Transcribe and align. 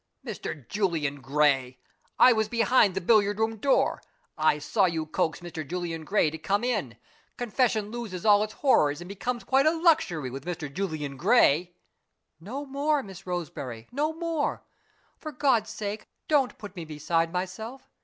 "Mr. 0.25 0.67
Julian 0.67 1.21
Gray! 1.21 1.77
I 2.17 2.33
was 2.33 2.49
behind 2.49 2.95
the 2.95 3.01
billiard 3.01 3.37
room 3.37 3.57
door 3.57 4.01
I 4.35 4.57
saw 4.57 4.85
you 4.85 5.05
coax 5.05 5.41
Mr. 5.41 5.63
Julian 5.63 6.05
Gray 6.05 6.31
to 6.31 6.39
come 6.39 6.63
in! 6.63 6.97
confession 7.37 7.91
loses 7.91 8.25
all 8.25 8.41
its 8.41 8.53
horrors, 8.53 8.99
and 8.99 9.07
becomes 9.07 9.43
quite 9.43 9.67
a 9.67 9.77
luxury, 9.77 10.31
with 10.31 10.43
Mr. 10.45 10.73
Julian 10.73 11.17
Gray!" 11.17 11.75
"No 12.39 12.65
more, 12.65 13.03
Miss 13.03 13.27
Roseberry! 13.27 13.87
no 13.91 14.11
more! 14.11 14.63
For 15.19 15.31
God's 15.31 15.69
sake, 15.69 16.07
don't 16.27 16.57
put 16.57 16.75
me 16.75 16.83
beside 16.83 17.31
myself! 17.31 17.87